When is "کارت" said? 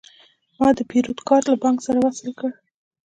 1.27-1.45